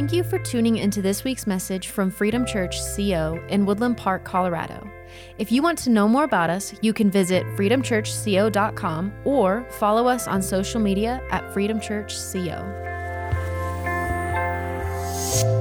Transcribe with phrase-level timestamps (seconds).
[0.00, 4.24] Thank you for tuning into this week's message from Freedom Church CO in Woodland Park,
[4.24, 4.90] Colorado.
[5.36, 10.26] If you want to know more about us, you can visit freedomchurchco.com or follow us
[10.26, 12.64] on social media at Freedom Church CO.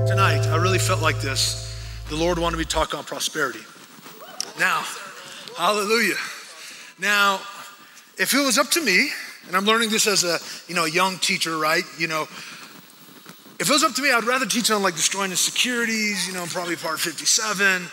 [0.08, 1.78] Tonight, I really felt like this.
[2.08, 3.60] The Lord wanted me to talk on prosperity.
[4.58, 4.86] Now,
[5.58, 6.16] hallelujah.
[6.98, 7.42] Now,
[8.18, 9.10] if it was up to me,
[9.48, 11.84] and I'm learning this as a you know young teacher, right?
[11.98, 12.30] You know,
[13.60, 16.34] if it was up to me, I'd rather teach on like destroying the securities, you
[16.34, 17.88] know, probably part 57.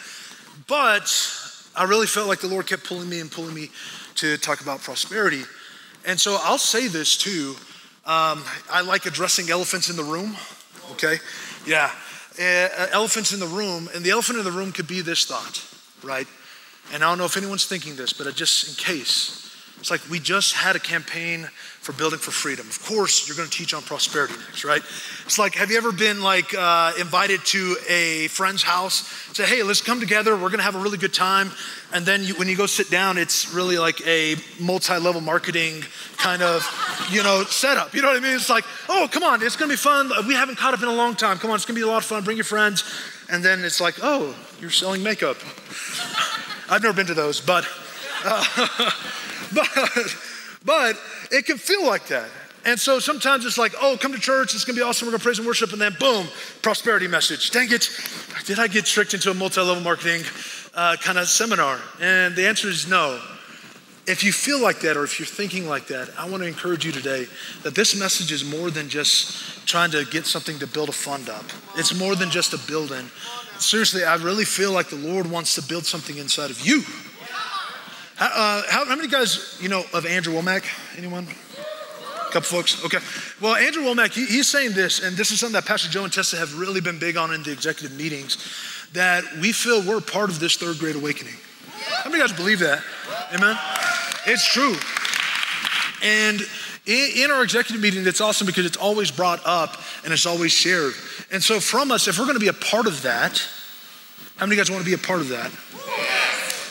[0.69, 1.13] But
[1.75, 3.71] I really felt like the Lord kept pulling me and pulling me
[4.17, 5.43] to talk about prosperity.
[6.07, 7.57] And so I'll say this too.
[8.05, 10.37] Um, I like addressing elephants in the room.
[10.93, 11.17] Okay,
[11.67, 11.91] yeah,
[12.39, 15.65] uh, elephants in the room, and the elephant in the room could be this thought,
[16.05, 16.29] right?
[16.93, 20.21] And I don't know if anyone's thinking this, but just in case, it's like we
[20.21, 21.49] just had a campaign
[21.87, 22.67] for building for freedom.
[22.67, 24.83] Of course, you're going to teach on prosperity next, right?
[25.25, 29.07] It's like, have you ever been like uh, invited to a friend's house?
[29.35, 30.33] Say, hey, let's come together.
[30.35, 31.53] We're going to have a really good time.
[31.93, 35.85] And then you, when you go sit down, it's really like a multi-level marketing
[36.17, 36.67] kind of,
[37.09, 37.95] you know, setup.
[37.95, 38.35] You know what I mean?
[38.35, 40.11] It's like, oh, come on, it's going to be fun.
[40.27, 41.39] We haven't caught up in a long time.
[41.39, 42.25] Come on, it's going to be a lot of fun.
[42.25, 42.83] Bring your friends.
[43.31, 45.37] And then it's like, oh, you're selling makeup.
[46.69, 47.65] I've never been to those, but.
[48.25, 48.45] Uh,
[49.55, 49.69] but,
[50.67, 50.97] but
[51.31, 52.29] it can feel like that.
[52.67, 55.23] And so sometimes it's like, oh, come to church, it's gonna be awesome, we're gonna
[55.23, 56.27] praise and worship, and then boom,
[56.63, 57.53] prosperity message.
[57.53, 57.89] Dang it,
[58.45, 60.23] did I get tricked into a multi level marketing
[60.75, 61.79] uh, kind of seminar?
[62.01, 63.21] And the answer is no.
[64.09, 66.91] If you feel like that or if you're thinking like that, I wanna encourage you
[66.91, 67.29] today
[67.63, 71.29] that this message is more than just trying to get something to build a fund
[71.29, 71.45] up,
[71.77, 73.09] it's more than just a building.
[73.61, 76.83] Seriously, I really feel like the Lord wants to build something inside of you.
[78.17, 80.65] How, uh, how, how, many guys, you know, of Andrew Wommack?
[80.97, 81.27] Anyone?
[81.29, 82.83] A couple folks?
[82.83, 82.99] Okay.
[83.43, 86.13] Well, Andrew Wommack, he, he's saying this, and this is something that Pastor Joe and
[86.13, 88.39] Tessa have really been big on in the executive meetings,
[88.95, 91.35] that we feel we're part of this third great awakening.
[92.03, 92.83] How many guys believe that?
[93.35, 93.59] Amen?
[94.27, 94.75] It's true.
[96.03, 96.41] And
[96.87, 100.95] in our executive meeting, it's awesome because it's always brought up and it's always shared.
[101.31, 103.47] And so, from us, if we're going to be a part of that,
[104.37, 105.51] how many guys want to be a part of that?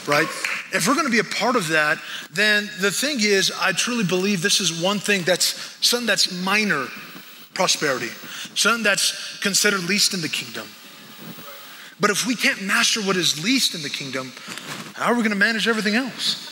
[0.08, 0.28] Right?
[0.76, 1.98] If we're going to be a part of that,
[2.32, 6.88] then the thing is, I truly believe this is one thing that's something that's minor
[7.54, 8.10] prosperity,
[8.56, 10.68] something that's considered least in the kingdom.
[12.00, 14.34] But if we can't master what is least in the kingdom,
[14.94, 16.52] how are we going to manage everything else?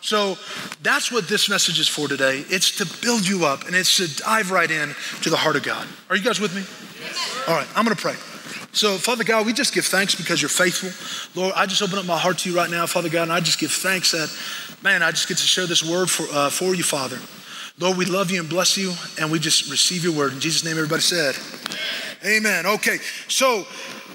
[0.00, 0.36] So
[0.82, 2.44] that's what this message is for today.
[2.48, 5.62] It's to build you up and it's to dive right in to the heart of
[5.62, 5.86] God.
[6.08, 6.64] Are you guys with me?
[7.46, 8.14] All right, I'm going to pray.
[8.78, 10.90] So, Father God, we just give thanks because you're faithful.
[11.34, 13.40] Lord, I just open up my heart to you right now, Father God, and I
[13.40, 14.32] just give thanks that,
[14.84, 17.18] man, I just get to share this word for, uh, for you, Father.
[17.80, 20.32] Lord, we love you and bless you, and we just receive your word.
[20.32, 21.34] In Jesus' name, everybody said,
[22.22, 22.36] Amen.
[22.36, 22.66] Amen.
[22.66, 23.66] Okay, so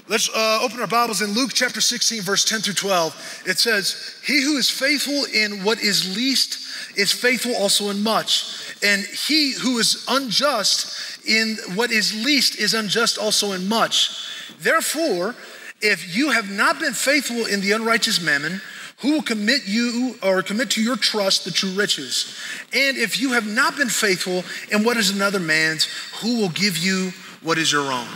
[0.08, 3.42] let's uh, open our Bibles in Luke chapter 16, verse 10 through 12.
[3.44, 8.74] It says, He who is faithful in what is least is faithful also in much.
[8.82, 14.33] And he who is unjust in what is least is unjust also in much.
[14.58, 15.34] Therefore,
[15.80, 18.60] if you have not been faithful in the unrighteous mammon,
[18.98, 22.38] who will commit you or commit to your trust the true riches?
[22.72, 25.84] And if you have not been faithful in what is another man's,
[26.20, 27.12] who will give you
[27.42, 28.08] what is your own?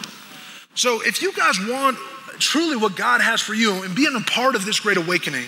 [0.74, 1.98] So if you guys want
[2.38, 5.44] truly what God has for you and being a part of this great awakening.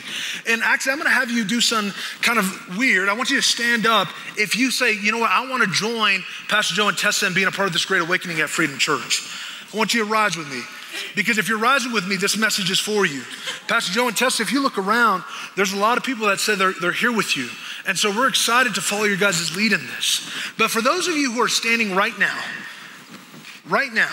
[0.48, 3.08] And actually, I'm going to have you do some kind of weird.
[3.08, 5.70] I want you to stand up if you say, you know what, I want to
[5.70, 8.78] join Pastor Joe and Tessa and being a part of this great awakening at Freedom
[8.78, 9.49] Church.
[9.72, 10.62] I want you to rise with me.
[11.14, 13.22] Because if you're rising with me, this message is for you.
[13.68, 15.22] Pastor Joe and Tessa, if you look around,
[15.56, 17.48] there's a lot of people that say they're, they're here with you.
[17.86, 20.28] And so we're excited to follow your guys' lead in this.
[20.58, 22.38] But for those of you who are standing right now,
[23.68, 24.12] right now,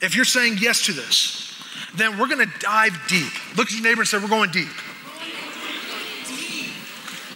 [0.00, 1.54] if you're saying yes to this,
[1.94, 3.32] then we're gonna dive deep.
[3.56, 4.68] Look at your neighbor and say, We're going deep.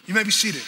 [0.07, 0.63] You may be seated.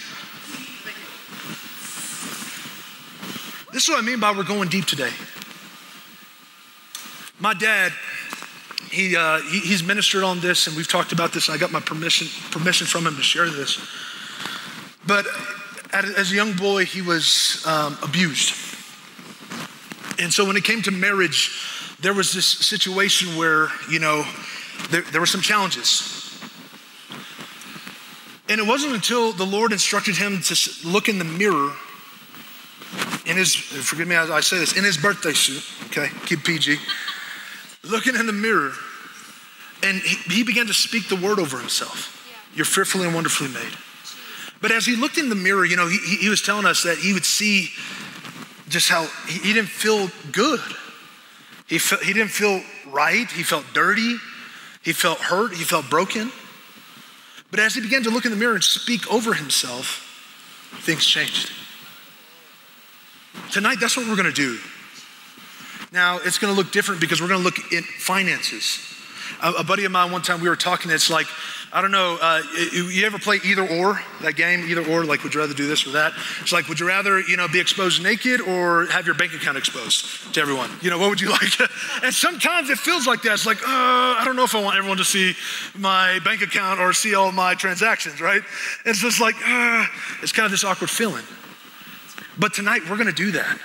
[3.73, 5.11] This is what I mean by we're going deep today.
[7.41, 7.93] My dad,
[8.91, 11.49] he, uh, he, he's ministered on this, and we've talked about this.
[11.49, 13.79] and I got my permission permission from him to share this.
[15.07, 15.25] But
[15.93, 18.55] as a young boy, he was um, abused,
[20.19, 24.25] and so when it came to marriage, there was this situation where you know
[24.91, 26.15] there, there were some challenges.
[28.51, 31.73] And it wasn't until the Lord instructed him to look in the mirror
[33.27, 36.79] in his, forgive me as I say this, in his birthday suit, okay, keep PG
[37.89, 38.73] looking in the mirror,
[39.83, 42.15] and he, he began to speak the word over himself.
[42.55, 43.73] You're fearfully and wonderfully made.
[44.61, 46.99] But as he looked in the mirror, you know, he, he was telling us that
[46.99, 47.71] he would see
[48.69, 50.61] just how he, he didn't feel good.
[51.67, 53.31] He, fe- he didn't feel right.
[53.31, 54.17] He felt dirty.
[54.83, 55.53] He felt hurt.
[55.53, 56.33] He felt broken.
[57.51, 60.05] But as he began to look in the mirror and speak over himself,
[60.81, 61.53] things changed.
[63.53, 64.59] Tonight, that's what we're going to do.
[65.93, 68.85] Now, it's going to look different because we're going to look in finances.
[69.43, 71.27] A, a, buddy of mine, one time we were talking, it's like,
[71.73, 72.43] I don't know, uh,
[72.73, 75.87] you ever play either or, that game, either or, like, would you rather do this
[75.87, 76.13] or that?
[76.41, 79.57] It's like, would you rather, you know, be exposed naked or have your bank account
[79.57, 80.71] exposed to everyone?
[80.81, 81.61] You know, what would you like?
[82.03, 83.35] and sometimes it feels like that.
[83.35, 85.35] It's like, uh, I don't know if I want everyone to see
[85.77, 88.43] my bank account or see all my transactions, right?
[88.85, 89.87] It's just like, uh,
[90.23, 91.25] it's kind of this awkward feeling.
[92.39, 93.59] But tonight, we're going to do that.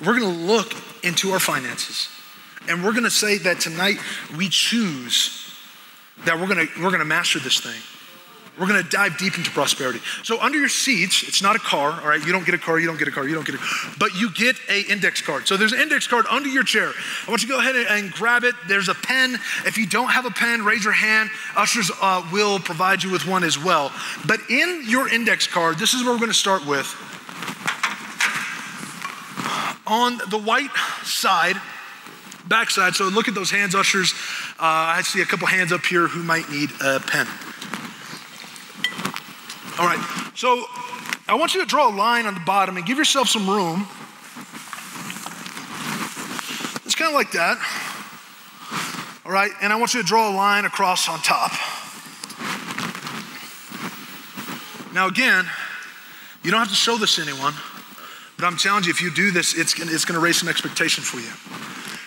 [0.00, 0.72] We're going to look
[1.02, 2.08] into our finances.
[2.68, 3.98] And we're going to say that tonight
[4.36, 5.42] we choose
[6.24, 7.80] that we're going to we're going to master this thing.
[8.58, 10.00] We're going to dive deep into prosperity.
[10.22, 12.24] So under your seats, it's not a car, all right?
[12.24, 13.58] You don't get a car, you don't get a car, you don't get a
[13.98, 15.46] but you get a index card.
[15.46, 16.90] So there's an index card under your chair.
[17.26, 18.54] I want you to go ahead and grab it.
[18.66, 19.34] There's a pen.
[19.66, 21.28] If you don't have a pen, raise your hand.
[21.54, 23.92] Ushers uh, will provide you with one as well.
[24.26, 26.86] But in your index card, this is where we're going to start with.
[29.86, 30.70] On the white
[31.04, 31.56] side,
[32.48, 32.94] backside.
[32.94, 34.12] So look at those hands, ushers.
[34.58, 37.26] Uh, I see a couple hands up here who might need a pen.
[39.78, 40.00] All right.
[40.34, 40.64] So
[41.28, 43.86] I want you to draw a line on the bottom and give yourself some room.
[46.84, 47.58] It's kind of like that.
[49.24, 49.50] All right.
[49.60, 51.52] And I want you to draw a line across on top.
[54.94, 55.44] Now, again,
[56.42, 57.52] you don't have to show this to anyone,
[58.36, 61.02] but I'm telling you, if you do this, it's, it's going to raise some expectation
[61.02, 61.32] for you.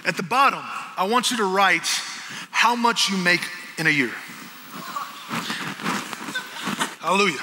[0.07, 0.61] At the bottom,
[0.97, 1.87] I want you to write
[2.51, 3.41] how much you make
[3.77, 4.11] in a year.
[6.99, 7.39] Hallelujah.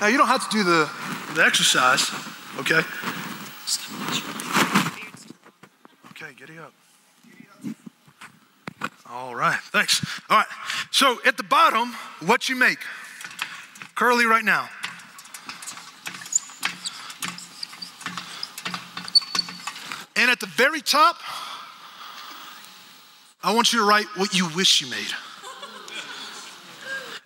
[0.00, 0.90] Now, you don't have to do the,
[1.34, 2.10] the exercise,
[2.58, 2.80] okay?
[6.10, 6.72] Okay, giddy up.
[9.08, 10.04] All right, thanks.
[10.28, 10.46] All right,
[10.90, 12.78] so at the bottom, what you make
[13.94, 14.68] curly right now.
[20.22, 21.16] And at the very top,
[23.42, 25.12] I want you to write what you wish you made.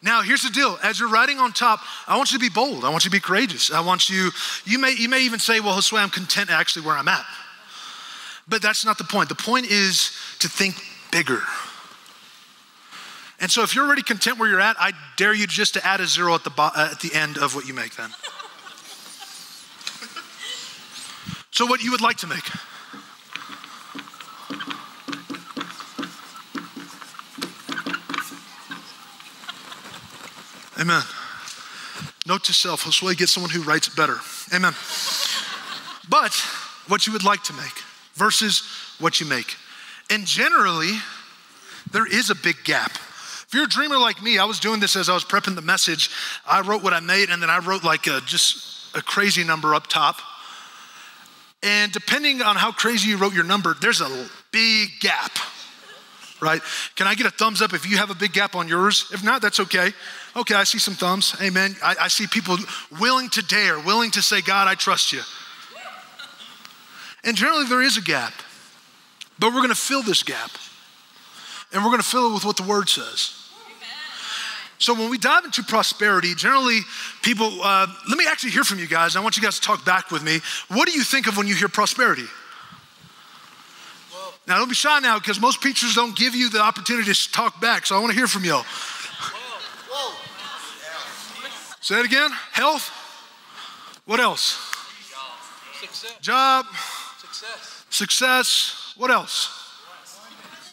[0.00, 0.78] Now, here's the deal.
[0.82, 2.86] As you're writing on top, I want you to be bold.
[2.86, 3.70] I want you to be courageous.
[3.70, 4.30] I want you,
[4.64, 7.26] you may, you may even say, well, Josue, I'm content actually where I'm at.
[8.48, 9.28] But that's not the point.
[9.28, 10.82] The point is to think
[11.12, 11.42] bigger.
[13.40, 16.00] And so if you're already content where you're at, I dare you just to add
[16.00, 18.08] a zero at the, bo- uh, at the end of what you make then.
[21.56, 22.44] So, what you would like to make.
[30.78, 31.02] Amen.
[32.26, 34.18] Note to self, Josue, get someone who writes better.
[34.52, 34.74] Amen.
[36.08, 36.34] but
[36.88, 37.82] what you would like to make
[38.14, 38.62] versus
[38.98, 39.56] what you make.
[40.10, 40.92] And generally,
[41.92, 42.92] there is a big gap.
[42.92, 45.62] If you're a dreamer like me, I was doing this as I was prepping the
[45.62, 46.10] message.
[46.46, 49.74] I wrote what I made, and then I wrote like a, just a crazy number
[49.74, 50.16] up top.
[51.62, 55.32] And depending on how crazy you wrote your number, there's a big gap,
[56.40, 56.60] right?
[56.96, 59.08] Can I get a thumbs up if you have a big gap on yours?
[59.12, 59.90] If not, that's okay.
[60.36, 61.34] Okay, I see some thumbs.
[61.40, 61.74] Amen.
[61.82, 62.58] I, I see people
[63.00, 65.22] willing to dare, willing to say, God, I trust you.
[67.24, 68.34] And generally, there is a gap,
[69.38, 70.50] but we're going to fill this gap.
[71.72, 73.42] And we're going to fill it with what the word says.
[74.78, 76.80] So when we dive into prosperity, generally
[77.22, 79.16] people, uh, let me actually hear from you guys.
[79.16, 80.40] I want you guys to talk back with me.
[80.68, 82.26] What do you think of when you hear prosperity?
[84.12, 87.32] Well, now don't be shy now because most preachers don't give you the opportunity to
[87.32, 87.86] talk back.
[87.86, 88.64] So I want to hear from y'all.
[91.86, 92.30] Say it again.
[92.50, 92.90] Health.
[94.06, 94.58] What else?
[95.80, 96.16] Success.
[96.20, 96.66] Job.
[97.20, 97.84] Success.
[97.90, 98.94] Success.
[98.96, 99.52] What else?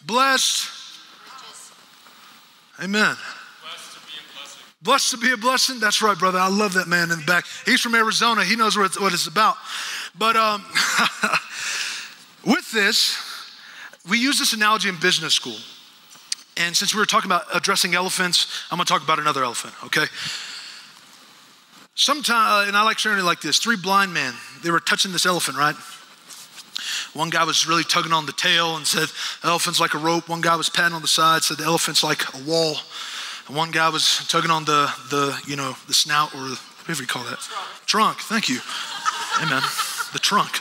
[0.08, 0.72] Blessed.
[2.82, 3.16] Amen.
[4.82, 5.80] Blessed to be a blessing.
[5.80, 6.40] That's right, brother.
[6.40, 7.46] I love that man in the back.
[7.64, 8.44] He's from Arizona.
[8.44, 9.58] He knows what it's, what it's about.
[10.18, 10.66] But um,
[12.44, 13.20] with this,
[14.10, 15.58] we use this analogy in business school.
[16.58, 19.76] And since we were talking about addressing elephants, I'm going to talk about another elephant,
[19.86, 20.08] okay?
[21.96, 24.34] Sometimes, uh, and I like sharing it like this three blind men,
[24.64, 25.76] they were touching this elephant, right?
[27.14, 29.10] One guy was really tugging on the tail and said,
[29.42, 30.28] the elephant's like a rope.
[30.28, 32.78] One guy was patting on the side, said, the elephant's like a wall.
[33.48, 37.08] And one guy was tugging on the, the you know, the snout or whatever you
[37.08, 37.40] call that.
[37.86, 38.18] Trunk.
[38.18, 38.18] trunk.
[38.22, 38.60] Thank you.
[39.42, 39.62] Amen.
[40.14, 40.60] The trunk.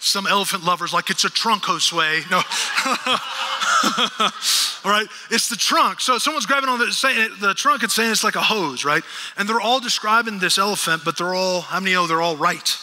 [0.00, 2.30] Some elephant lovers like it's a trunk Josue.
[2.30, 2.36] No.
[4.84, 6.00] all right, it's the trunk.
[6.00, 9.02] So someone's grabbing on the, saying, the trunk and saying it's like a hose, right?
[9.36, 12.76] And they're all describing this elephant, but they're all, how many know they're all right?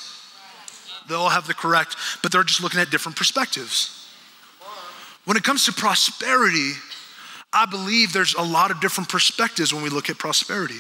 [1.08, 3.92] they all have the correct, but they're just looking at different perspectives.
[5.26, 6.74] When it comes to prosperity,
[7.54, 10.80] I believe there's a lot of different perspectives when we look at prosperity.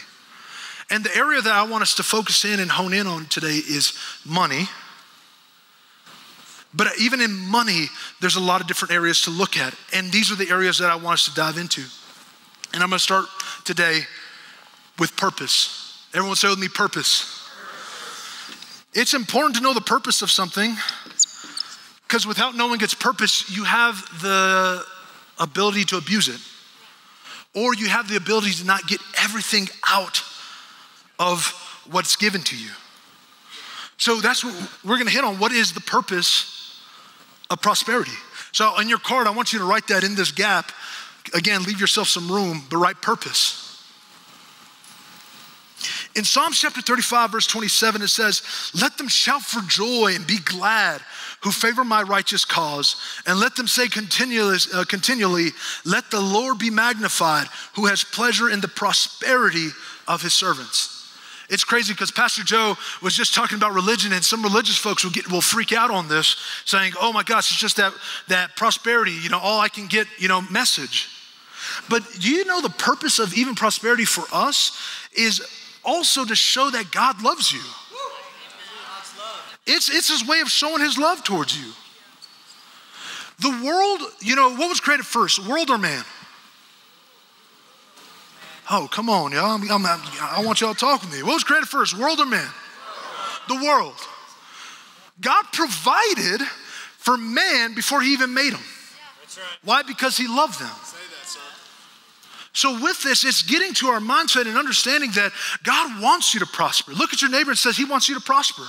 [0.89, 3.55] And the area that I want us to focus in and hone in on today
[3.55, 4.67] is money.
[6.75, 7.87] But even in money,
[8.19, 9.73] there's a lot of different areas to look at.
[9.93, 11.81] And these are the areas that I want us to dive into.
[12.73, 13.25] And I'm gonna start
[13.63, 14.01] today
[14.99, 16.05] with purpose.
[16.13, 17.49] Everyone say with me, purpose.
[18.93, 20.75] It's important to know the purpose of something
[22.07, 24.83] because without knowing its purpose, you have the
[25.39, 26.39] ability to abuse it,
[27.53, 30.23] or you have the ability to not get everything out
[31.19, 31.47] of
[31.89, 32.69] what's given to you.
[33.97, 34.53] So that's what
[34.83, 35.39] we're gonna hit on.
[35.39, 36.55] What is the purpose
[37.49, 38.11] of prosperity?
[38.51, 40.71] So on your card, I want you to write that in this gap.
[41.33, 43.61] Again, leave yourself some room, but write purpose.
[46.15, 48.41] In Psalms chapter 35, verse 27, it says,
[48.79, 51.01] Let them shout for joy and be glad
[51.45, 52.95] who favor my righteous cause,
[53.27, 55.49] and let them say continually, uh, continually,
[55.85, 59.67] Let the Lord be magnified, who has pleasure in the prosperity
[60.07, 60.94] of his servants.
[61.49, 65.11] It's crazy because Pastor Joe was just talking about religion, and some religious folks will
[65.11, 67.93] get will freak out on this, saying, "Oh my gosh, it's just that
[68.27, 71.09] that prosperity, you know, all I can get, you know, message."
[71.89, 74.77] But do you know the purpose of even prosperity for us
[75.13, 75.41] is
[75.85, 77.61] also to show that God loves you.
[79.67, 81.71] It's, it's his way of showing his love towards you.
[83.39, 86.03] The world, you know, what was created first, world or man?
[88.69, 89.51] Oh, come on, y'all.
[89.51, 91.21] I'm, I'm, i want y'all to talk with me.
[91.21, 92.47] What was created first, world or man?
[93.47, 93.95] The world.
[95.21, 96.41] God provided
[96.97, 98.63] for man before he even made them.
[99.63, 99.83] Why?
[99.83, 100.71] Because he loved them.
[102.53, 106.45] So, with this, it's getting to our mindset and understanding that God wants you to
[106.45, 106.93] prosper.
[106.93, 108.63] Look at your neighbor and says, He wants you to prosper.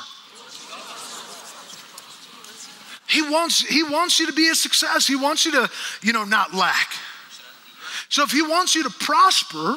[3.09, 5.07] He wants, he wants you to be a success.
[5.07, 5.71] He wants you to,
[6.03, 6.93] you know, not lack.
[8.09, 9.77] So if he wants you to prosper,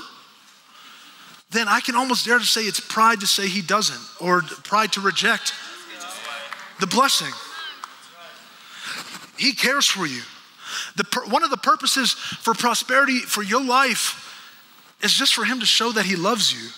[1.52, 4.94] then I can almost dare to say it's pride to say he doesn't, or pride
[4.94, 5.54] to reject
[6.80, 7.34] the blessing.
[9.38, 10.22] He cares for you.
[10.96, 14.26] The, one of the purposes for prosperity for your life
[15.02, 16.70] is just for him to show that he loves you.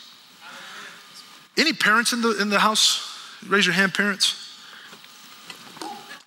[1.57, 3.07] Any parents in the, in the house?
[3.45, 4.40] Raise your hand, parents.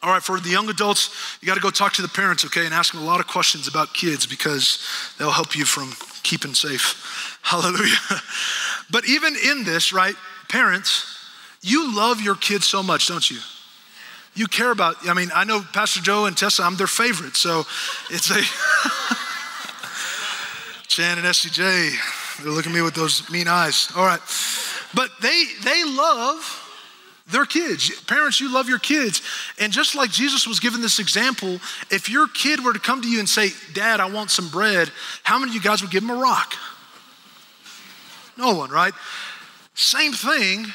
[0.05, 2.67] All right, for the young adults, you got to go talk to the parents, okay,
[2.67, 4.87] and ask them a lot of questions about kids because
[5.19, 5.93] they'll help you from
[6.23, 7.39] keeping safe.
[7.43, 7.97] Hallelujah.
[8.91, 10.15] but even in this, right,
[10.49, 11.19] parents,
[11.63, 13.39] you love your kids so much, don't you?
[14.35, 15.09] you care about.
[15.09, 17.37] I mean, I know Pastor Joe and Tessa, I'm their favorite.
[17.37, 17.61] So
[18.11, 18.35] it's a
[20.89, 23.91] Chan and SCJ, they're looking at me with those mean eyes.
[23.97, 24.21] All right.
[24.93, 26.64] But they they love
[27.27, 27.91] their kids.
[28.03, 29.23] Parents, you love your kids.
[29.59, 31.59] And just like Jesus was given this example,
[31.91, 34.91] if your kid were to come to you and say, Dad, I want some bread,
[35.23, 36.55] how many of you guys would give him a rock?
[38.37, 38.93] No one, right?
[39.75, 40.67] Same thing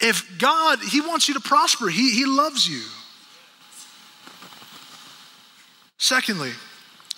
[0.00, 2.82] if God, He wants you to prosper, He, he loves you.
[5.98, 6.52] Secondly,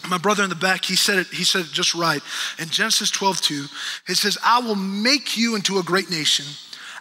[0.09, 2.23] my brother in the back, he said it, he said it just right.
[2.61, 3.65] In Genesis 12, 2,
[4.07, 6.45] it says, I will make you into a great nation.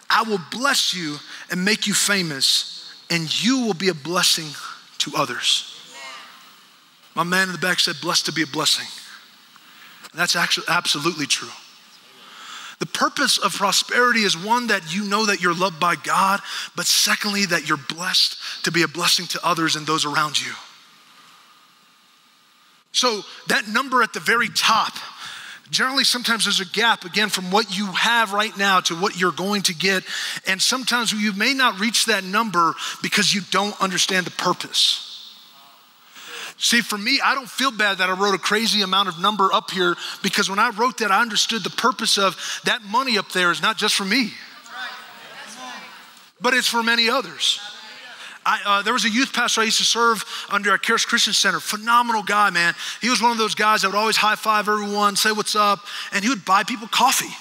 [0.08, 1.16] I will bless you
[1.50, 4.48] and make you famous, and you will be a blessing
[4.98, 5.72] to others.
[7.14, 8.86] My man in the back said, blessed to be a blessing.
[10.12, 11.48] And that's actually absolutely true.
[12.78, 16.40] The purpose of prosperity is one that you know that you're loved by God,
[16.76, 20.52] but secondly, that you're blessed to be a blessing to others and those around you.
[22.92, 24.92] So, that number at the very top,
[25.70, 29.32] generally, sometimes there's a gap again from what you have right now to what you're
[29.32, 30.04] going to get.
[30.46, 35.02] And sometimes you may not reach that number because you don't understand the purpose.
[36.58, 39.52] See, for me, I don't feel bad that I wrote a crazy amount of number
[39.52, 43.30] up here because when I wrote that, I understood the purpose of that money up
[43.32, 44.32] there is not just for me,
[46.40, 47.60] but it's for many others.
[48.46, 51.32] I, uh, there was a youth pastor I used to serve under at Charis Christian
[51.32, 51.58] Center.
[51.58, 52.74] Phenomenal guy, man.
[53.00, 55.80] He was one of those guys that would always high five everyone, say what's up,
[56.12, 57.34] and he would buy people coffee.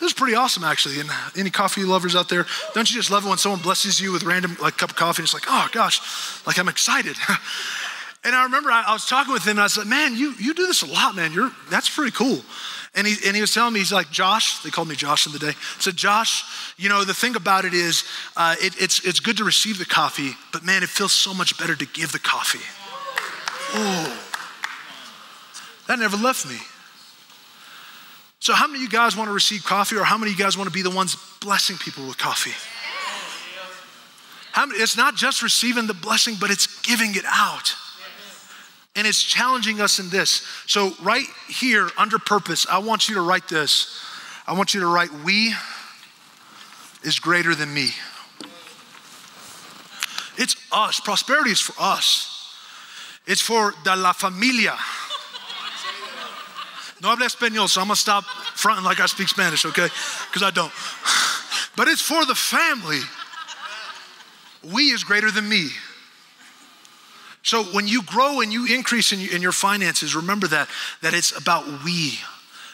[0.00, 1.00] It was pretty awesome, actually.
[1.00, 4.12] And any coffee lovers out there, don't you just love it when someone blesses you
[4.12, 5.22] with random like cup of coffee?
[5.22, 6.00] And it's like, oh gosh,
[6.46, 7.16] like I'm excited.
[8.24, 10.54] And I remember I, I, was talking with him and I said, man, you, you
[10.54, 11.32] do this a lot, man.
[11.32, 12.40] You're, that's pretty cool.
[12.96, 15.32] And he, and he was telling me, he's like, Josh, they called me Josh in
[15.32, 15.48] the day.
[15.48, 16.44] I said, Josh,
[16.76, 18.04] you know, the thing about it is,
[18.36, 21.58] uh, it, it's, it's good to receive the coffee, but man, it feels so much
[21.58, 22.60] better to give the coffee.
[23.74, 24.20] Oh,
[25.88, 26.58] that never left me.
[28.38, 30.44] So, how many of you guys want to receive coffee, or how many of you
[30.44, 32.52] guys want to be the ones blessing people with coffee?
[34.56, 37.74] Many, it's not just receiving the blessing, but it's giving it out.
[38.96, 40.46] And it's challenging us in this.
[40.66, 44.00] So, right here under purpose, I want you to write this.
[44.46, 45.54] I want you to write, We
[47.02, 47.90] is greater than me.
[50.36, 51.00] It's us.
[51.00, 52.30] Prosperity is for us.
[53.26, 54.76] It's for de la familia.
[57.00, 59.88] No habla español, so I'm gonna stop fronting like I speak Spanish, okay?
[60.30, 60.72] Because I don't.
[61.76, 63.00] But it's for the family.
[64.72, 65.70] We is greater than me.
[67.44, 70.66] So when you grow and you increase in, in your finances, remember that,
[71.02, 72.18] that it's about we.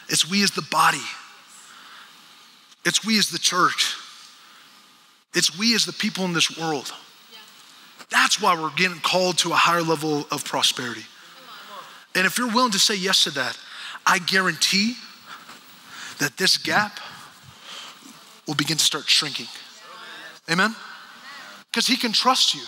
[0.07, 1.01] It's we as the body.
[2.85, 3.95] It's we as the church.
[5.33, 6.93] It's we as the people in this world.
[8.09, 11.05] That's why we're getting called to a higher level of prosperity.
[12.15, 13.57] And if you're willing to say yes to that,
[14.05, 14.95] I guarantee
[16.19, 16.99] that this gap
[18.47, 19.47] will begin to start shrinking.
[20.49, 20.75] Amen?
[21.69, 22.61] Because he can trust you.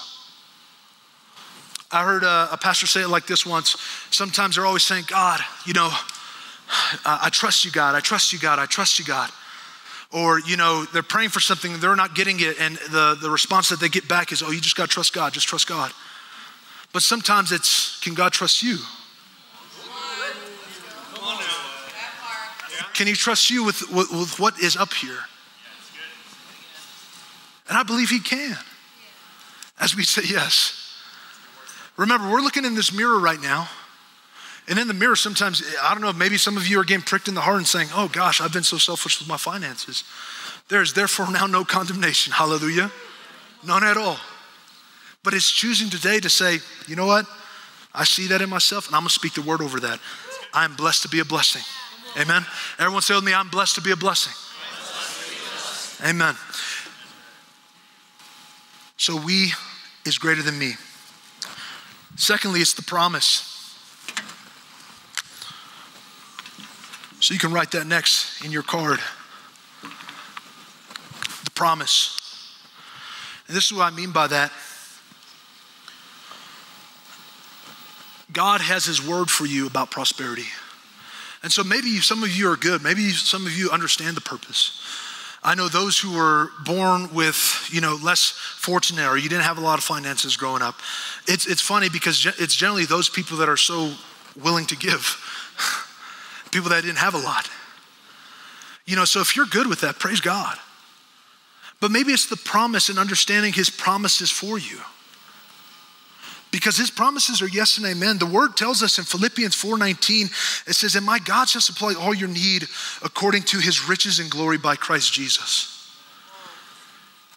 [1.93, 3.77] I heard a, a, pastor say it like this once.
[4.09, 5.89] Sometimes they're always saying, God, you know,
[7.05, 7.93] I, I trust you, God.
[7.93, 8.57] I trust you, God.
[8.57, 9.29] I trust you, God.
[10.11, 13.69] Or you know they're praying for something they're not getting it and the, the response
[13.69, 15.33] that they get back is oh you just got to trust god.
[15.33, 15.91] Just trust god.
[16.93, 18.77] But sometimes it's can god trust you?
[22.93, 25.17] Can he trust you with, with, with what is up here?
[27.67, 28.57] And i believe he can.
[29.79, 30.82] As we say yes
[31.97, 33.69] remember we're looking in this mirror right now
[34.67, 37.27] and in the mirror, sometimes, I don't know, maybe some of you are getting pricked
[37.27, 40.03] in the heart and saying, Oh gosh, I've been so selfish with my finances.
[40.69, 42.31] There is therefore now no condemnation.
[42.31, 42.91] Hallelujah.
[43.65, 44.17] None at all.
[45.21, 47.25] But it's choosing today to say, You know what?
[47.93, 49.99] I see that in myself, and I'm gonna speak the word over that.
[50.53, 51.61] I'm blessed to be a blessing.
[52.19, 52.45] Amen.
[52.79, 54.33] Everyone say with me, I'm blessed to be a blessing.
[56.07, 56.35] Amen.
[58.97, 59.51] So we
[60.05, 60.73] is greater than me.
[62.15, 63.49] Secondly, it's the promise.
[67.19, 68.99] So you can write that next in your card.
[71.43, 72.19] The promise.
[73.47, 74.51] And this is what I mean by that.
[78.31, 80.47] God has His word for you about prosperity.
[81.43, 82.81] And so maybe some of you are good.
[82.81, 84.79] Maybe some of you understand the purpose.
[85.43, 89.57] I know those who were born with, you know, less fortunate or you didn't have
[89.57, 90.75] a lot of finances growing up.
[91.27, 93.93] It's, it's funny because it's generally those people that are so
[94.41, 95.17] willing to give
[96.51, 97.49] people that didn't have a lot.
[98.85, 100.57] You know, so if you're good with that, praise God.
[101.81, 104.79] But maybe it's the promise and understanding his promises for you.
[106.53, 108.19] Because his promises are yes and amen.
[108.19, 110.29] The word tells us in Philippians 4:19,
[110.67, 112.67] it says, And my God shall supply all your need
[113.01, 115.89] according to his riches and glory by Christ Jesus.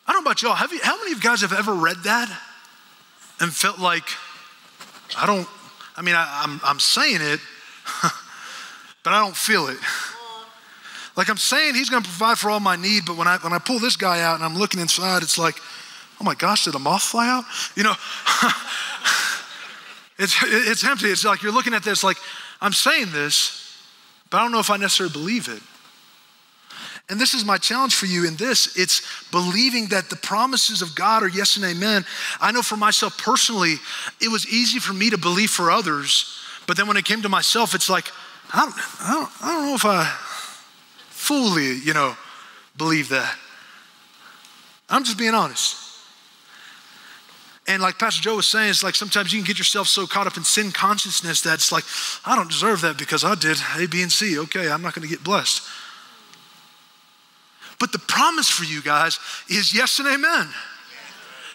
[0.06, 0.54] I don't know about y'all.
[0.54, 2.28] Have you, how many of you guys have ever read that
[3.40, 4.06] and felt like,
[5.16, 5.48] I don't,
[5.96, 7.40] I mean, I, I'm, I'm saying it,
[9.02, 9.78] but I don't feel it.
[11.16, 13.60] Like I'm saying he's gonna provide for all my need, but when I when I
[13.60, 15.56] pull this guy out and I'm looking inside, it's like,
[16.20, 17.44] oh my gosh, did a moth fly out?
[17.74, 17.90] You know,
[20.18, 21.06] it's it's empty.
[21.06, 22.16] It's like you're looking at this like,
[22.60, 23.78] I'm saying this,
[24.30, 25.62] but I don't know if I necessarily believe it.
[27.08, 30.94] And this is my challenge for you in this it's believing that the promises of
[30.94, 32.04] God are yes and amen.
[32.40, 33.76] I know for myself personally,
[34.20, 37.28] it was easy for me to believe for others, but then when it came to
[37.28, 38.10] myself, it's like,
[38.52, 40.04] I don't, I don't, I don't know if I
[41.10, 42.16] fully, you know,
[42.76, 43.36] believe that.
[44.88, 45.85] I'm just being honest.
[47.68, 50.26] And like Pastor Joe was saying, it's like sometimes you can get yourself so caught
[50.26, 51.84] up in sin consciousness that it's like,
[52.24, 54.38] I don't deserve that because I did A, B, and C.
[54.38, 55.62] Okay, I'm not going to get blessed.
[57.78, 60.48] But the promise for you guys is yes and amen.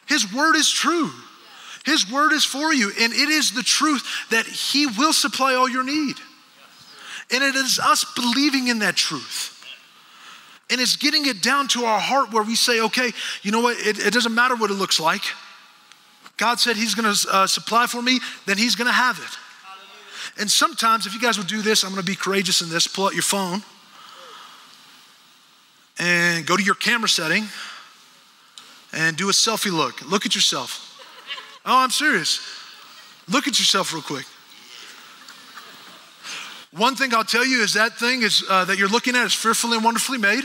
[0.07, 1.09] His word is true.
[1.85, 5.69] His word is for you, and it is the truth that He will supply all
[5.69, 6.15] your need.
[7.33, 9.57] And it is us believing in that truth.
[10.69, 13.77] And it's getting it down to our heart where we say, okay, you know what?
[13.79, 15.23] It, it doesn't matter what it looks like.
[16.37, 20.39] God said He's gonna uh, supply for me, then He's gonna have it.
[20.39, 22.87] And sometimes, if you guys would do this, I'm gonna be courageous in this.
[22.87, 23.61] Pull out your phone
[25.99, 27.45] and go to your camera setting
[28.93, 30.01] and do a selfie look.
[30.09, 30.87] Look at yourself.
[31.65, 32.39] Oh, I'm serious.
[33.29, 34.25] Look at yourself real quick.
[36.71, 39.33] One thing I'll tell you is that thing is uh, that you're looking at is
[39.33, 40.43] fearfully and wonderfully made.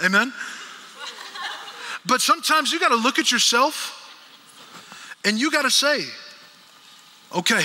[0.04, 0.32] Amen.
[2.06, 4.02] But sometimes you got to look at yourself
[5.24, 6.04] and you got to say,
[7.34, 7.64] okay,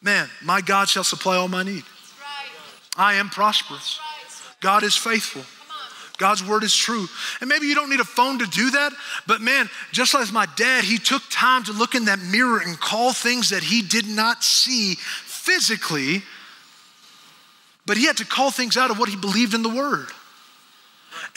[0.00, 1.82] man, my God shall supply all my need.
[2.96, 3.98] I am prosperous.
[4.60, 5.42] God is faithful.
[6.18, 7.06] God's word is true.
[7.40, 8.92] And maybe you don't need a phone to do that,
[9.26, 12.78] but man, just like my dad, he took time to look in that mirror and
[12.80, 16.22] call things that he did not see physically,
[17.84, 20.08] but he had to call things out of what he believed in the word.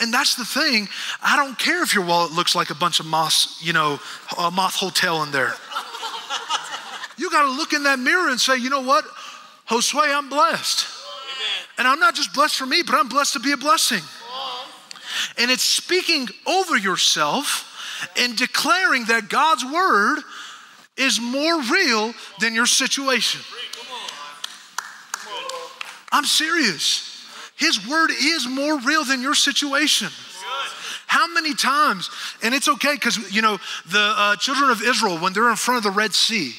[0.00, 0.88] And that's the thing.
[1.22, 4.00] I don't care if your wallet looks like a bunch of moths, you know,
[4.38, 5.52] a moth hotel in there.
[7.18, 9.04] You got to look in that mirror and say, you know what?
[9.68, 10.86] Josue, I'm blessed.
[10.86, 11.66] Amen.
[11.78, 14.02] And I'm not just blessed for me, but I'm blessed to be a blessing.
[15.36, 17.66] And it's speaking over yourself
[18.18, 20.22] and declaring that God's word
[20.96, 23.40] is more real than your situation.
[26.12, 27.09] I'm serious.
[27.60, 30.08] His word is more real than your situation.
[31.06, 32.08] How many times,
[32.42, 35.76] and it's okay because, you know, the uh, children of Israel, when they're in front
[35.76, 36.54] of the Red Sea,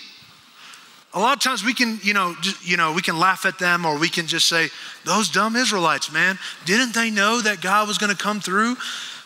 [1.13, 3.57] a lot of times we can, you know, just, you know, we can laugh at
[3.57, 4.69] them or we can just say,
[5.03, 8.75] those dumb Israelites, man, didn't they know that God was going to come through?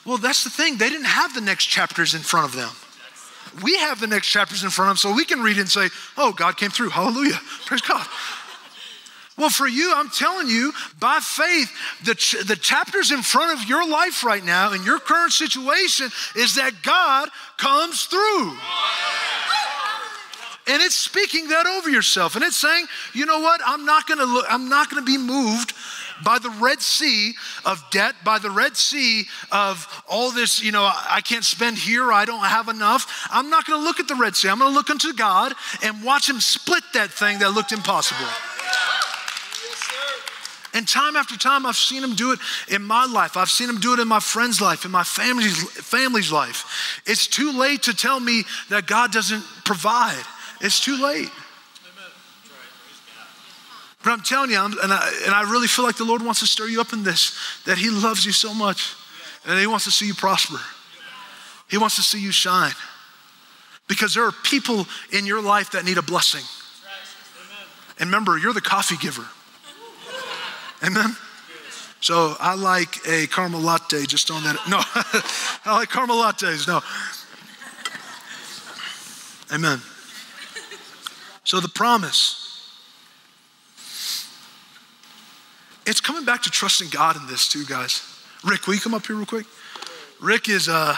[0.06, 0.78] Well, that's the thing.
[0.78, 2.72] They didn't have the next chapters in front of them.
[3.64, 5.90] We have the next chapters in front of them, so we can read and say,
[6.18, 6.90] oh, God came through.
[6.90, 7.40] Hallelujah.
[7.66, 8.08] Praise God.
[9.38, 11.70] Well, for you, I'm telling you, by faith,
[12.06, 16.10] the, ch- the chapters in front of your life right now in your current situation
[16.36, 18.54] is that God comes through.
[20.68, 22.36] And it's speaking that over yourself.
[22.36, 23.62] And it's saying, you know what?
[23.66, 25.74] I'm not gonna look, I'm not gonna be moved
[26.24, 27.34] by the Red Sea
[27.66, 32.12] of debt, by the Red Sea of all this, you know, I can't spend here,
[32.12, 33.28] I don't have enough.
[33.30, 34.48] I'm not gonna look at the Red Sea.
[34.48, 38.26] I'm gonna look unto God and watch Him split that thing that looked impossible.
[40.76, 43.38] And time after time, I've seen him do it in my life.
[43.38, 47.02] I've seen him do it in my friend's life, in my family's, family's life.
[47.06, 50.22] It's too late to tell me that God doesn't provide.
[50.60, 51.30] It's too late.
[54.04, 56.42] But I'm telling you, I'm, and, I, and I really feel like the Lord wants
[56.42, 58.96] to stir you up in this, that He loves you so much,
[59.48, 60.60] and He wants to see you prosper.
[61.70, 62.74] He wants to see you shine.
[63.88, 66.44] Because there are people in your life that need a blessing.
[67.98, 69.26] And remember, you're the coffee giver.
[70.86, 71.16] Amen?
[72.02, 74.56] So I like a caramel latte, just on that.
[74.70, 74.78] No,
[75.66, 76.68] I like caramel lattes.
[76.68, 76.82] No.
[79.54, 79.82] Amen.
[81.44, 82.44] So the promise.
[85.88, 88.04] It's coming back to trusting God in this too, guys.
[88.44, 89.46] Rick, will you come up here real quick?
[90.20, 90.96] Rick is uh.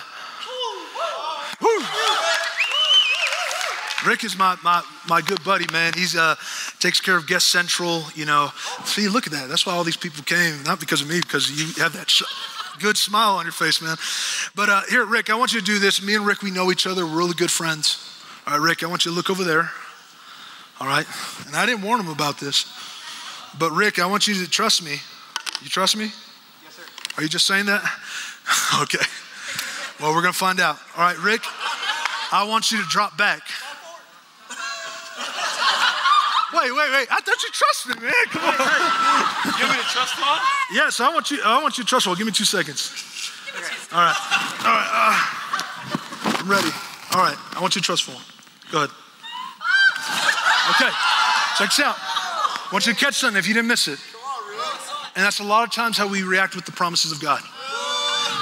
[4.07, 5.91] Rick is my, my, my good buddy, man.
[5.93, 6.35] He's uh,
[6.79, 8.51] takes care of Guest Central, you know.
[8.85, 9.49] See, look at that.
[9.49, 12.23] That's why all these people came, not because of me, because you have that sh-
[12.79, 13.97] good smile on your face, man.
[14.55, 16.01] But uh, here, Rick, I want you to do this.
[16.01, 17.05] Me and Rick, we know each other.
[17.05, 17.99] We're really good friends.
[18.47, 19.69] All right, Rick, I want you to look over there.
[20.79, 21.05] All right?
[21.45, 22.65] And I didn't warn him about this.
[23.59, 25.01] But Rick, I want you to trust me.
[25.61, 26.05] You trust me?
[26.63, 26.83] Yes, sir.
[27.17, 27.83] Are you just saying that?
[28.81, 29.03] okay.
[29.99, 30.77] Well, we're going to find out.
[30.95, 31.41] All right, Rick,
[32.31, 33.41] I want you to drop back.
[36.57, 37.07] Wait, wait, wait.
[37.11, 38.13] I thought you trusted me, man.
[38.29, 38.53] Come on.
[39.59, 40.41] You want me to trust God?
[40.73, 41.39] Yes, I want you.
[41.45, 42.07] I want you to trust.
[42.07, 43.31] Well, give me two seconds.
[43.93, 44.15] All right.
[44.65, 44.89] All right.
[44.91, 46.69] Uh, I'm ready.
[47.13, 47.37] All right.
[47.55, 48.19] I want you to trust fall.
[48.71, 48.89] Go ahead.
[50.71, 50.91] Okay.
[51.57, 51.95] Check this out.
[51.97, 53.99] I want you to catch something if you didn't miss it.
[55.15, 57.41] And that's a lot of times how we react with the promises of God.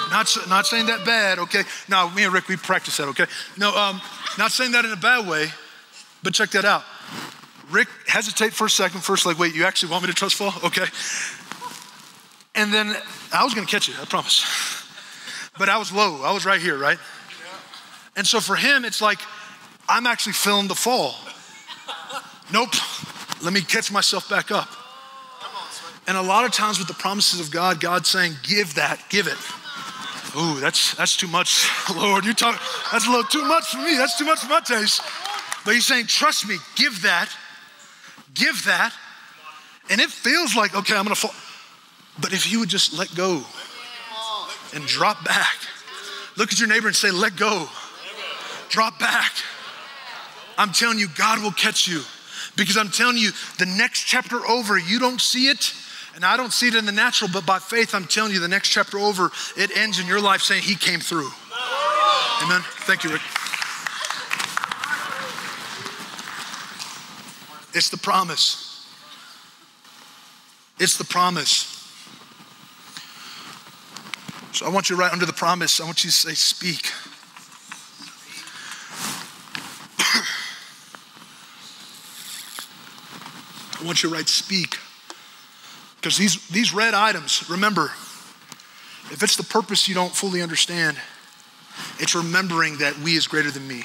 [0.10, 1.64] Not, not saying that bad, okay?
[1.90, 3.26] No, me and Rick, we practice that, okay?
[3.58, 4.02] No, um,
[4.38, 5.48] not saying that in a bad way,
[6.24, 6.84] but check that out.
[7.72, 10.54] Rick, hesitate for a second first, like, wait, you actually want me to trust fall?
[10.64, 10.86] Okay.
[12.56, 12.96] And then
[13.34, 14.46] I was gonna catch it, I promise.
[15.58, 16.98] But I was low, I was right here, right?
[18.16, 19.20] And so for him, it's like,
[19.90, 21.16] I'm actually feeling the fall.
[22.52, 22.74] Nope,
[23.44, 24.70] let me catch myself back up.
[26.08, 29.28] And a lot of times with the promises of God, God's saying, give that, give
[29.28, 29.38] it.
[30.38, 32.26] Ooh, that's that's too much, Lord.
[32.26, 33.96] You talk that's a little too much for me.
[33.96, 35.02] That's too much for my taste.
[35.64, 37.30] But he's saying, trust me, give that,
[38.36, 38.94] give that.
[39.90, 41.34] And it feels like, okay, I'm gonna fall.
[42.20, 43.44] But if you would just let go
[44.74, 45.56] and drop back,
[46.38, 47.68] look at your neighbor and say, let go,
[48.70, 49.32] drop back.
[50.58, 52.02] I'm telling you, God will catch you.
[52.56, 55.74] Because I'm telling you, the next chapter over, you don't see it,
[56.16, 58.48] and I don't see it in the natural, but by faith, I'm telling you, the
[58.48, 61.30] next chapter over, it ends in your life saying, He came through.
[62.44, 62.62] Amen.
[62.86, 63.22] Thank you, Rick.
[67.76, 68.88] It's the promise.
[70.80, 71.72] It's the promise.
[74.54, 76.90] So I want you write under the promise, I want you to say, Speak.
[83.78, 84.78] I want you to write speak.
[85.98, 87.92] Because these, these red items, remember,
[89.12, 90.98] if it's the purpose you don't fully understand,
[92.00, 93.84] it's remembering that we is greater than me.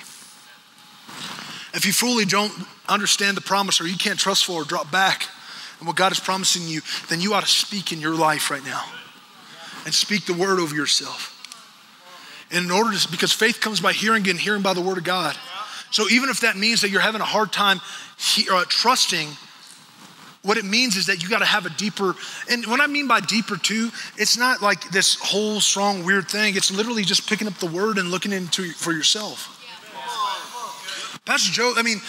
[1.72, 2.52] If you fully don't
[2.88, 5.28] understand the promise or you can't trust for or drop back
[5.78, 8.64] and what God is promising you, then you ought to speak in your life right
[8.64, 8.84] now
[9.84, 11.36] and speak the word over yourself.
[12.52, 15.04] And in order to, because faith comes by hearing and hearing by the word of
[15.04, 15.36] God.
[15.92, 17.80] So even if that means that you're having a hard time
[18.18, 19.28] he, uh, trusting,
[20.42, 22.14] what it means is that you got to have a deeper,
[22.50, 26.56] and what I mean by deeper too, it's not like this whole strong weird thing.
[26.56, 29.59] It's literally just picking up the word and looking into for yourself.
[31.24, 32.00] Pastor Joe, I mean,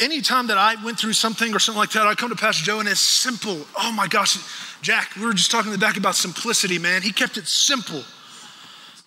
[0.00, 2.80] anytime that I went through something or something like that, I come to Pastor Joe
[2.80, 3.66] and it's simple.
[3.78, 4.38] Oh my gosh,
[4.82, 7.02] Jack, we were just talking in the back about simplicity, man.
[7.02, 8.02] He kept it simple.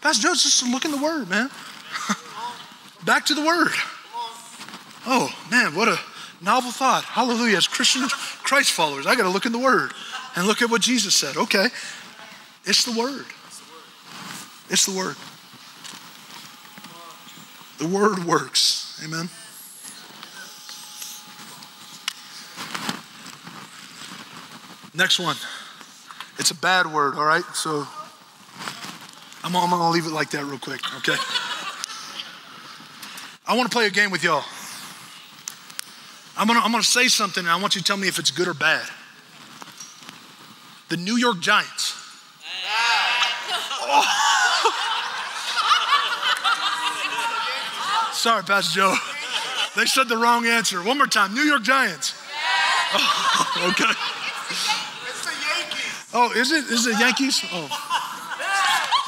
[0.01, 1.49] Pastor Joe's just look in the Word, man.
[3.05, 3.71] back to the Word.
[5.07, 5.97] Oh man, what a
[6.41, 7.03] novel thought.
[7.03, 7.57] Hallelujah.
[7.57, 9.91] As Christians, Christ followers, I got to look in the Word
[10.35, 11.37] and look at what Jesus said.
[11.37, 11.67] Okay,
[12.65, 13.25] it's the Word.
[14.69, 15.15] It's the Word.
[17.77, 19.01] The Word works.
[19.03, 19.29] Amen.
[24.95, 25.36] Next one.
[26.38, 27.43] It's a bad word, all right?
[27.53, 27.86] So
[29.43, 31.15] I'm, I'm gonna leave it like that real quick, okay?
[33.45, 34.43] I wanna play a game with y'all.
[36.38, 38.31] I'm gonna, I'm gonna say something and I want you to tell me if it's
[38.31, 38.88] good or bad.
[40.89, 41.93] The New York Giants.
[43.81, 44.03] Oh.
[48.13, 48.95] Sorry, Pastor Joe.
[49.75, 50.81] They said the wrong answer.
[50.81, 51.34] One more time.
[51.34, 52.13] New York Giants.
[52.93, 54.14] Oh, okay.
[56.17, 56.63] Oh, is it?
[56.71, 57.43] Is it Yankees?
[57.51, 57.67] Oh.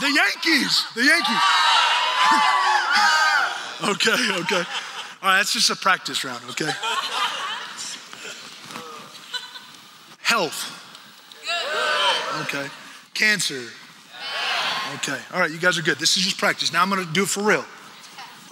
[0.02, 0.86] The Yankees.
[0.93, 1.41] The Yankees.
[3.96, 4.70] okay, okay.
[5.24, 6.70] All right, that's just a practice round, okay?
[10.22, 10.74] Health.
[12.41, 12.67] Okay.
[13.13, 13.63] Cancer.
[14.96, 15.17] Okay.
[15.34, 15.98] All right, you guys are good.
[16.00, 16.74] This is just practice.
[16.74, 17.65] Now I'm going to do it for real.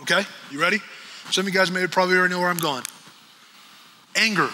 [0.01, 0.23] Okay?
[0.49, 0.79] You ready?
[1.29, 2.83] Some of you guys may probably already know where I'm going.
[4.15, 4.49] Anger.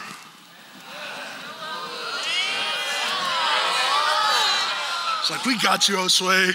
[5.32, 6.54] Like, we got you, Josue.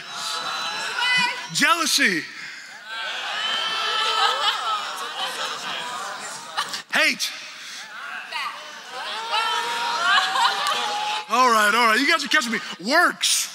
[1.54, 2.20] Jealousy.
[6.92, 7.30] Hate.
[11.30, 11.98] All right, all right.
[11.98, 12.58] You guys are catching me.
[12.86, 13.50] Works.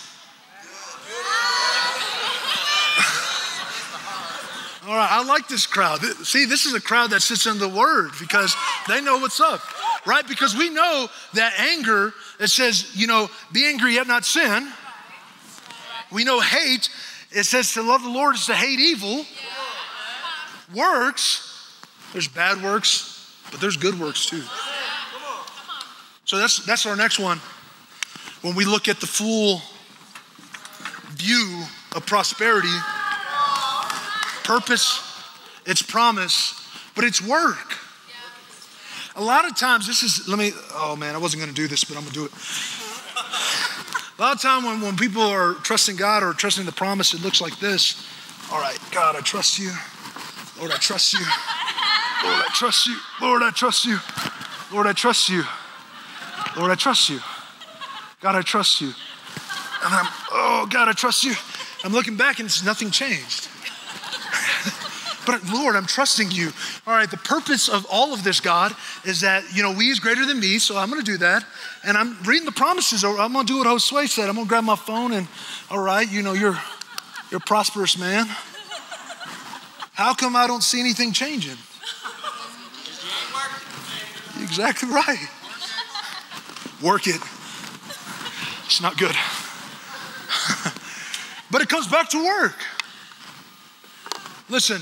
[4.87, 6.01] All right, I like this crowd.
[6.01, 8.55] See, this is a crowd that sits in the word because
[8.87, 9.61] they know what's up,
[10.07, 10.27] right?
[10.27, 14.73] Because we know that anger, it says, you know, be angry yet not sin.
[16.11, 16.89] We know hate,
[17.31, 19.25] it says to love the Lord is to hate evil.
[20.75, 21.77] Works,
[22.13, 24.43] there's bad works, but there's good works too.
[26.25, 27.39] So that's, that's our next one.
[28.41, 29.61] When we look at the full
[31.11, 31.63] view
[31.95, 32.73] of prosperity,
[34.43, 35.01] purpose,
[35.65, 36.55] it's promise,
[36.95, 37.77] but it's work.
[39.15, 41.83] A lot of times, this is, let me, oh man, I wasn't gonna do this,
[41.83, 42.31] but I'm gonna do it.
[44.21, 47.23] A lot of time when, when people are trusting God or trusting the promise, it
[47.23, 48.07] looks like this.
[48.51, 49.71] All right, God, I trust you.
[50.59, 51.25] Lord, I trust you.
[52.23, 52.97] Lord, I trust you.
[53.19, 53.97] Lord, I trust you.
[54.71, 55.43] Lord, I trust you.
[56.55, 57.19] Lord, I trust you.
[58.19, 58.89] God, I trust you.
[58.89, 61.33] And I'm, oh, God, I trust you.
[61.83, 63.49] I'm looking back and it's nothing changed.
[65.25, 66.51] But Lord, I'm trusting you.
[66.87, 69.99] All right, the purpose of all of this, God, is that, you know, we is
[69.99, 71.45] greater than me, so I'm gonna do that.
[71.83, 74.29] And I'm reading the promises, or I'm gonna do what Josue said.
[74.29, 75.27] I'm gonna grab my phone and,
[75.69, 76.57] all right, you know, you're,
[77.29, 78.25] you're a prosperous man.
[79.93, 81.57] How come I don't see anything changing?
[84.41, 85.27] Exactly right.
[86.81, 87.21] Work it.
[88.65, 89.15] It's not good.
[91.51, 92.55] but it comes back to work.
[94.49, 94.81] Listen,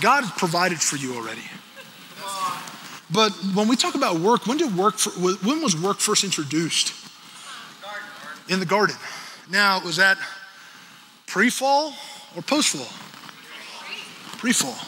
[0.00, 1.42] God has provided for you already.
[3.12, 5.10] But when we talk about work, when did work for,
[5.44, 6.94] when was work first introduced?
[8.48, 8.96] In the garden.
[9.50, 10.16] Now, was that
[11.26, 11.92] pre-fall
[12.36, 12.86] or post-fall?
[14.38, 14.78] Pre-fall.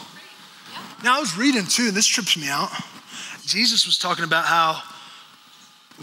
[1.03, 2.69] Now I was reading too, and this trips me out.
[3.45, 4.81] Jesus was talking about how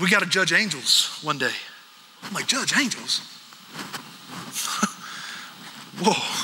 [0.01, 1.53] we got to judge angels one day.
[2.23, 3.21] I'm like, judge angels?
[6.01, 6.40] Whoa.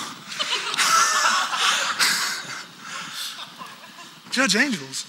[4.36, 5.06] Judge angels.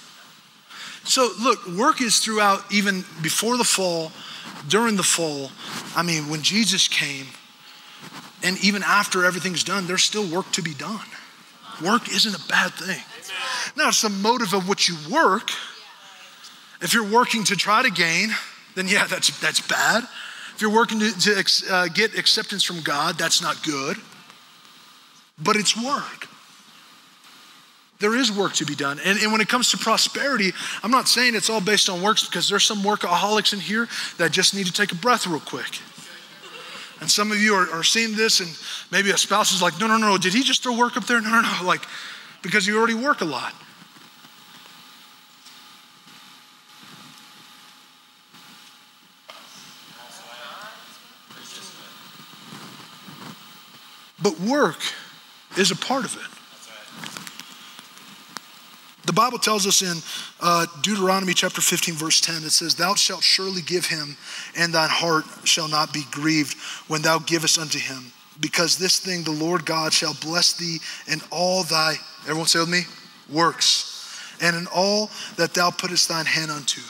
[1.03, 4.11] So, look, work is throughout, even before the fall,
[4.67, 5.51] during the fall.
[5.95, 7.27] I mean, when Jesus came,
[8.41, 11.05] and even after everything's done, there's still work to be done.
[11.83, 13.03] Work isn't a bad thing.
[13.75, 15.49] Now, it's the motive of what you work.
[16.81, 18.29] If you're working to try to gain,
[18.75, 20.03] then yeah, that's, that's bad.
[20.55, 23.97] If you're working to, to uh, get acceptance from God, that's not good,
[25.37, 26.26] but it's work.
[27.99, 28.99] There is work to be done.
[29.03, 32.25] And, and when it comes to prosperity, I'm not saying it's all based on works
[32.25, 35.79] because there's some workaholics in here that just need to take a breath real quick.
[36.99, 38.49] And some of you are, are seeing this, and
[38.91, 41.21] maybe a spouse is like, no, no, no, did he just throw work up there?
[41.27, 41.63] No, no, no.
[41.63, 41.81] Like,
[42.41, 43.53] because you already work a lot.
[54.21, 54.79] But work
[55.57, 56.36] is a part of it.
[59.07, 59.97] The Bible tells us in
[60.41, 64.17] uh, Deuteronomy chapter 15, verse 10, it says, Thou shalt surely give him,
[64.57, 66.57] and thine heart shall not be grieved
[66.89, 68.11] when thou givest unto him.
[68.41, 72.69] Because this thing the Lord God shall bless thee in all thy, everyone say with
[72.69, 72.81] me,
[73.31, 76.81] works, and in all that thou puttest thine hand unto.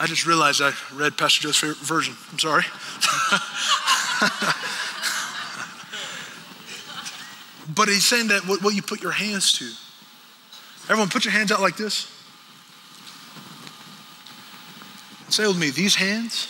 [0.00, 2.14] I just realized I read Pastor Joe's favorite version.
[2.30, 2.62] I'm sorry.
[7.74, 9.68] but he's saying that what, what you put your hands to.
[10.90, 12.10] Everyone, put your hands out like this.
[15.28, 16.48] Say with me, these hands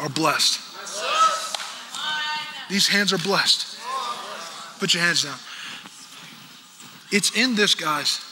[0.00, 0.58] are blessed.
[2.70, 3.78] These hands are blessed.
[4.80, 5.36] Put your hands down.
[7.10, 8.24] It's in this, guys,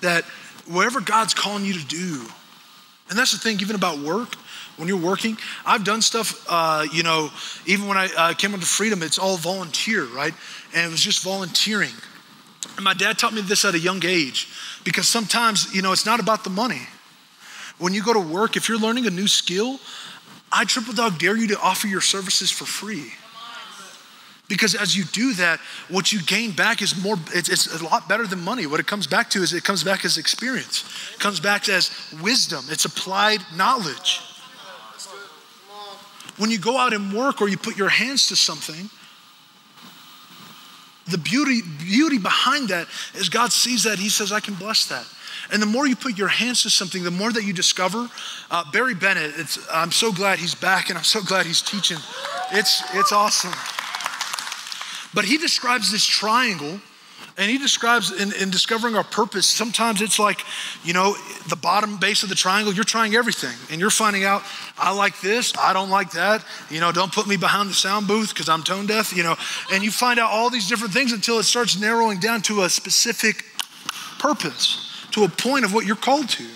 [0.00, 0.22] that
[0.68, 2.22] whatever God's calling you to do,
[3.10, 4.36] and that's the thing, even about work,
[4.76, 5.36] when you're working,
[5.66, 7.30] I've done stuff, uh, you know,
[7.66, 10.32] even when I uh, came into freedom, it's all volunteer, right?
[10.72, 11.90] And it was just volunteering.
[12.76, 14.48] And my dad taught me this at a young age
[14.84, 16.82] because sometimes, you know, it's not about the money.
[17.78, 19.78] When you go to work, if you're learning a new skill,
[20.50, 23.12] I triple dog dare you to offer your services for free.
[24.48, 28.08] Because as you do that, what you gain back is more, it's, it's, a lot
[28.08, 28.66] better than money.
[28.66, 31.90] What it comes back to is it comes back as experience, it comes back as
[32.22, 34.22] wisdom, it's applied knowledge.
[36.38, 38.88] When you go out and work or you put your hands to something,
[41.10, 45.06] the beauty, beauty behind that is God sees that, He says, I can bless that.
[45.52, 48.08] And the more you put your hands to something, the more that you discover.
[48.50, 49.32] Uh, Barry Bennett,
[49.72, 51.98] I'm so glad he's back and I'm so glad he's teaching.
[52.52, 53.52] It's, it's awesome.
[55.14, 56.80] But he describes this triangle
[57.38, 60.40] and he describes in, in, discovering our purpose, sometimes it's like,
[60.82, 61.14] you know,
[61.48, 63.54] the bottom base of the triangle, you're trying everything.
[63.70, 64.42] And you're finding out,
[64.76, 66.44] I like this, I don't like that.
[66.68, 69.36] You know, don't put me behind the sound booth because I'm tone deaf, you know.
[69.72, 72.68] And you find out all these different things until it starts narrowing down to a
[72.68, 73.44] specific
[74.18, 76.46] purpose, to a point of what you're called to.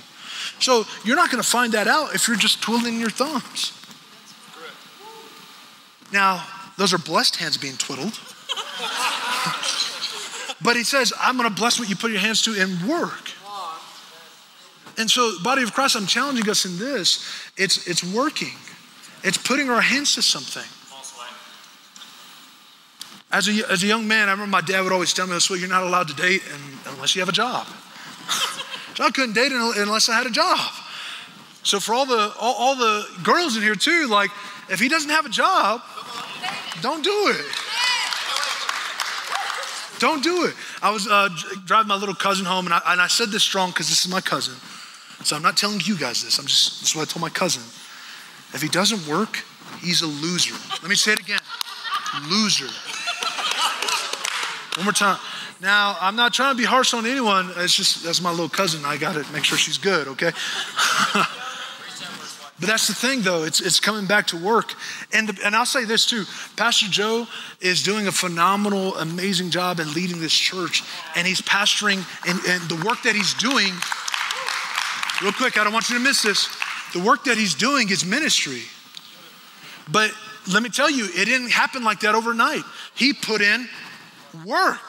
[0.59, 3.73] So you're not going to find that out if you're just twiddling your thumbs.
[6.13, 6.45] Now,
[6.77, 8.19] those are blessed hands being twiddled.
[10.63, 13.31] But he says, I'm going to bless what you put your hands to and work.
[14.99, 17.25] And so, body of Christ, I'm challenging us in this.
[17.57, 18.53] It's, it's working,
[19.23, 20.69] it's putting our hands to something.
[23.31, 25.59] As a, as a young man, I remember my dad would always tell me, well,
[25.59, 26.43] you're not allowed to date
[26.87, 27.67] unless you have a job.
[28.95, 30.59] so I couldn't date unless I had a job.
[31.63, 34.31] So for all the, all, all the girls in here too, like,
[34.69, 35.81] if he doesn't have a job,
[36.83, 37.47] don't do it.
[40.03, 40.55] Don't do it.
[40.83, 41.29] I was uh,
[41.65, 44.11] driving my little cousin home, and I, and I said this strong because this is
[44.11, 44.55] my cousin.
[45.23, 46.41] So I'm not telling you guys this.
[46.41, 47.63] I'm just, this is what I told my cousin.
[48.53, 49.45] If he doesn't work,
[49.81, 50.57] he's a loser.
[50.83, 51.39] Let me say it again
[52.29, 52.67] loser.
[54.77, 55.19] One more time.
[55.61, 57.51] Now, I'm not trying to be harsh on anyone.
[57.57, 58.85] It's just, that's my little cousin.
[58.85, 60.33] I got to make sure she's good, okay?
[62.63, 64.75] But that's the thing, though, it's, it's coming back to work.
[65.13, 67.27] And, the, and I'll say this too Pastor Joe
[67.61, 70.85] is doing a phenomenal, amazing job in leading this church.
[71.17, 73.73] And he's pastoring, and, and the work that he's doing,
[75.21, 76.49] real quick, I don't want you to miss this.
[76.93, 78.63] The work that he's doing is ministry.
[79.91, 80.13] But
[80.53, 82.63] let me tell you, it didn't happen like that overnight.
[82.95, 83.69] He put in
[84.47, 84.89] work.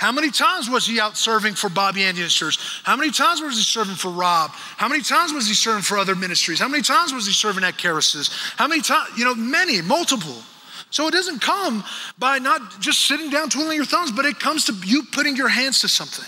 [0.00, 2.58] How many times was he out serving for Bobby Andy's church?
[2.84, 4.50] How many times was he serving for Rob?
[4.50, 6.58] How many times was he serving for other ministries?
[6.58, 8.30] How many times was he serving at Charis's?
[8.56, 9.10] How many times?
[9.18, 10.42] You know, many, multiple.
[10.88, 11.84] So it doesn't come
[12.18, 15.48] by not just sitting down twiddling your thumbs, but it comes to you putting your
[15.48, 16.24] hands to something.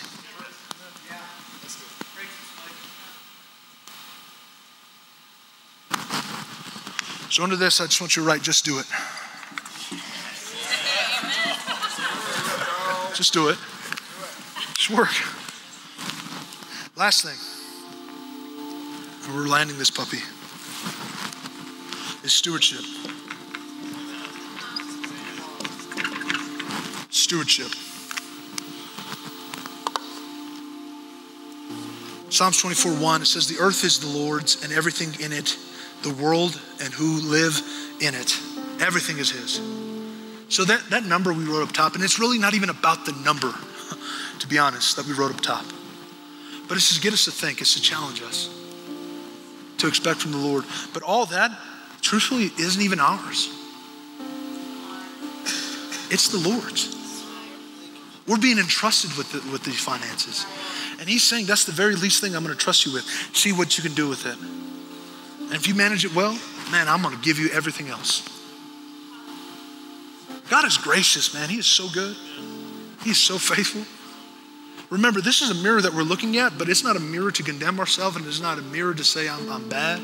[7.31, 8.85] So under this, I just want you to write, just do it.
[13.15, 13.59] Just do it.
[14.75, 15.11] Just work.
[16.97, 17.37] Last thing,
[19.35, 20.19] we're landing this puppy,
[22.25, 22.85] is stewardship.
[27.11, 27.73] Stewardship.
[32.31, 35.59] Psalms 24 1, it says, The earth is the Lord's and everything in it,
[36.03, 37.61] the world and who live
[38.01, 38.39] in it.
[38.81, 39.82] Everything is His.
[40.53, 43.13] So that, that number we wrote up top, and it's really not even about the
[43.25, 43.55] number,
[44.39, 45.65] to be honest, that we wrote up top.
[46.69, 48.51] But it's to get us to think, it's to challenge us
[49.79, 50.65] to expect from the Lord.
[50.93, 51.59] But all that,
[52.03, 53.49] truthfully, isn't even ours.
[56.11, 56.99] It's the Lord's.
[58.29, 60.45] We're being entrusted with, the, with these finances.
[61.01, 63.05] And He's saying, that's the very least thing I'm going to trust you with.
[63.33, 64.37] See what you can do with it.
[65.47, 66.39] And if you manage it well,
[66.71, 68.29] man, I'm going to give you everything else.
[70.51, 71.49] God is gracious, man.
[71.49, 72.17] He is so good.
[73.03, 73.85] He's so faithful.
[74.91, 77.43] Remember, this is a mirror that we're looking at, but it's not a mirror to
[77.43, 80.01] condemn ourselves and it's not a mirror to say I'm, I'm bad.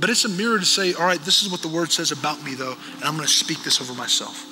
[0.00, 2.42] But it's a mirror to say, all right, this is what the word says about
[2.44, 4.44] me, though, and I'm going to speak this over myself.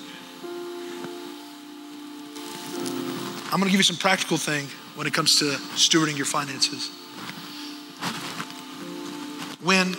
[3.52, 4.66] I'm going to give you some practical thing
[4.96, 5.44] when it comes to
[5.76, 6.90] stewarding your finances.
[9.62, 9.96] When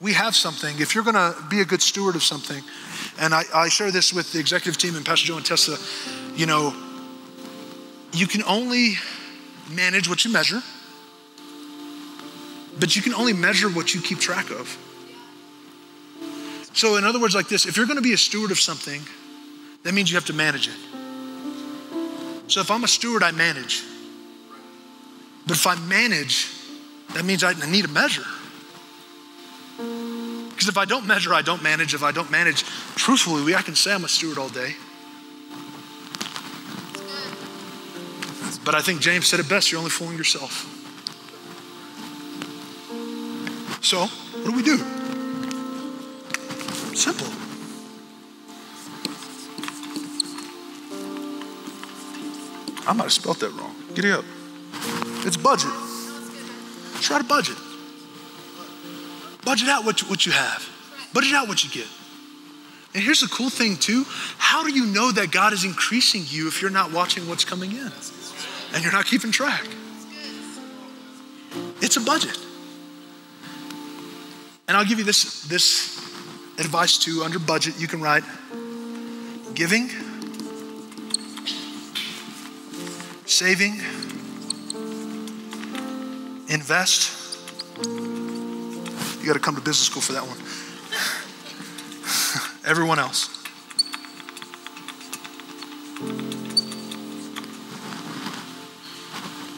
[0.00, 2.62] we have something, if you're going to be a good steward of something,
[3.18, 5.76] and I, I share this with the executive team and Pastor Joe and Tessa,
[6.36, 6.74] you know,
[8.12, 8.94] you can only
[9.70, 10.62] manage what you measure,
[12.78, 14.76] but you can only measure what you keep track of.
[16.74, 19.02] So, in other words, like this, if you're going to be a steward of something,
[19.82, 20.76] that means you have to manage it.
[22.46, 23.82] So, if I'm a steward, I manage.
[25.44, 26.52] But if I manage,
[27.14, 28.24] that means I need a measure.
[30.68, 31.94] Because if I don't measure, I don't manage.
[31.94, 32.62] If I don't manage,
[32.94, 34.76] truthfully, I can say I'm a steward all day.
[38.66, 40.66] But I think James said it best you're only fooling yourself.
[43.82, 44.76] So, what do we do?
[46.94, 47.28] Simple.
[52.86, 53.74] I might have spelled that wrong.
[53.94, 54.24] Get it up.
[55.24, 55.72] It's budget.
[57.00, 57.56] Try to budget.
[59.48, 60.68] Budget out what you, what you have.
[61.14, 61.88] Budget out what you get.
[62.92, 64.04] And here's the cool thing, too.
[64.36, 67.70] How do you know that God is increasing you if you're not watching what's coming
[67.70, 67.90] in
[68.74, 69.66] and you're not keeping track?
[71.80, 72.36] It's a budget.
[74.68, 75.96] And I'll give you this, this
[76.58, 77.80] advice too under budget.
[77.80, 78.24] You can write
[79.54, 79.88] giving,
[83.24, 83.76] saving,
[86.50, 88.17] invest,
[89.20, 90.38] you got to come to business school for that one.
[92.70, 93.34] Everyone else.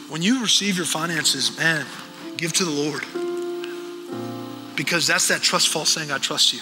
[0.09, 1.85] When you receive your finances, man,
[2.37, 3.05] give to the Lord.
[4.75, 6.59] Because that's that trust fall saying, I trust you.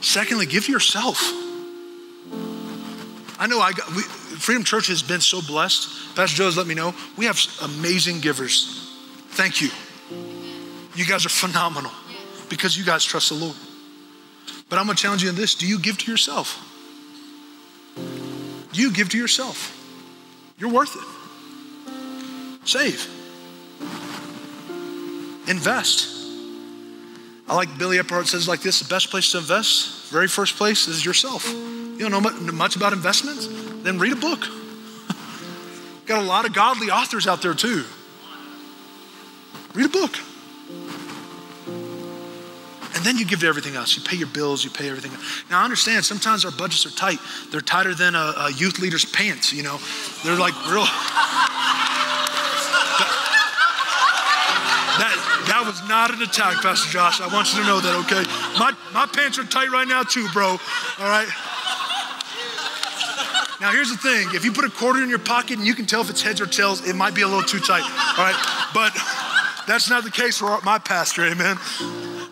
[0.00, 1.20] Secondly, give yourself.
[3.38, 6.16] I know I got, we, Freedom Church has been so blessed.
[6.16, 8.83] Pastor Joe has let me know we have amazing givers.
[9.34, 9.70] Thank you.
[10.94, 11.90] You guys are phenomenal
[12.48, 13.56] because you guys trust the Lord.
[14.68, 16.60] But I'm going to challenge you in this do you give to yourself?
[17.96, 19.72] Do you give to yourself?
[20.56, 22.68] You're worth it.
[22.68, 23.06] Save.
[25.48, 26.08] Invest.
[27.48, 30.88] I like Billy Epperhart says like this the best place to invest, very first place,
[30.88, 31.46] is yourself.
[31.46, 33.48] You don't know much about investments?
[33.82, 34.40] Then read a book.
[36.06, 37.84] Got a lot of godly authors out there too.
[39.74, 40.16] Read a book.
[42.94, 43.96] And then you give to everything else.
[43.96, 45.10] You pay your bills, you pay everything.
[45.50, 47.18] Now, I understand sometimes our budgets are tight.
[47.50, 49.78] They're tighter than a, a youth leader's pants, you know.
[50.22, 50.86] They're like real.
[55.02, 55.16] that,
[55.48, 57.20] that was not an attack, Pastor Josh.
[57.20, 58.22] I want you to know that, okay?
[58.58, 60.50] My, my pants are tight right now, too, bro.
[60.50, 60.58] All
[60.98, 61.28] right?
[63.60, 65.86] Now, here's the thing if you put a quarter in your pocket and you can
[65.86, 68.36] tell if it's heads or tails, it might be a little too tight, all right?
[68.72, 68.92] But
[69.66, 71.58] that's not the case for my pastor, amen?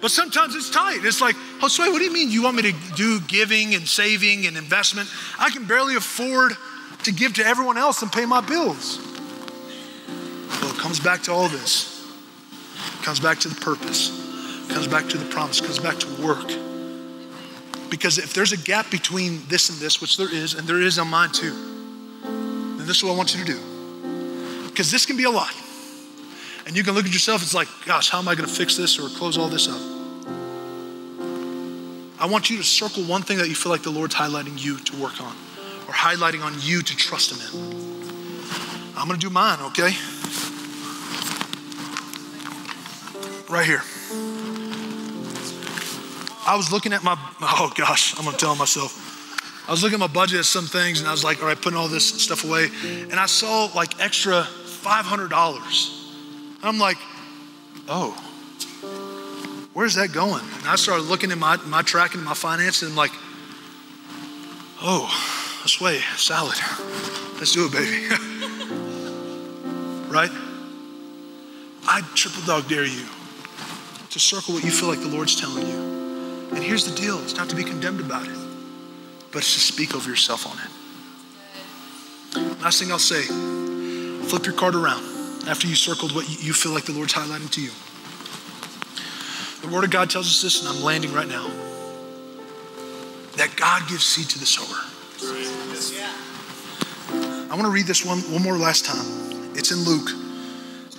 [0.01, 1.05] But sometimes it's tight.
[1.05, 4.47] It's like, Josue, what do you mean you want me to do giving and saving
[4.47, 5.09] and investment?
[5.39, 6.53] I can barely afford
[7.05, 8.99] to give to everyone else and pay my bills.
[10.61, 12.05] Well, it comes back to all this.
[12.99, 14.11] It comes back to the purpose.
[14.69, 15.61] It comes back to the promise.
[15.61, 16.49] It comes back to work.
[17.91, 20.99] Because if there's a gap between this and this, which there is, and there is
[20.99, 21.53] on mine too,
[22.23, 24.67] then this is what I want you to do.
[24.69, 25.53] Because this can be a lot.
[26.67, 28.77] And you can look at yourself, it's like, gosh, how am I going to fix
[28.77, 29.81] this or close all this up?
[32.21, 34.79] I want you to circle one thing that you feel like the Lord's highlighting you
[34.79, 35.35] to work on
[35.89, 37.73] or highlighting on you to trust Him in.
[38.97, 39.91] I'm going to do mine, okay?
[43.51, 43.83] Right here.
[46.47, 49.67] I was looking at my, oh gosh, I'm going to tell myself.
[49.67, 51.61] I was looking at my budget at some things and I was like, all right,
[51.61, 52.69] putting all this stuff away.
[52.85, 56.02] And I saw like extra $500.
[56.63, 56.99] I'm like,
[57.89, 58.13] oh,
[59.73, 60.45] where's that going?
[60.59, 63.11] And I started looking at my, my tracking, my finances, and I'm like,
[64.81, 65.11] oh,
[65.61, 66.55] let's way, salad.
[67.39, 68.09] Let's do it, baby.
[70.09, 70.31] right?
[71.89, 73.07] I triple dog dare you
[74.11, 76.49] to circle what you feel like the Lord's telling you.
[76.55, 78.39] And here's the deal it's not to be condemned about it,
[79.33, 80.71] but it's to speak over yourself on it.
[82.63, 83.23] Last thing I'll say
[84.29, 85.12] flip your card around
[85.49, 87.71] after you circled what you feel like the Lord's highlighting to you.
[89.63, 91.49] The Word of God tells us this, and I'm landing right now
[93.37, 94.89] that God gives seed to the sower.
[97.51, 99.55] I want to read this one, one more last time.
[99.55, 100.11] It's in Luke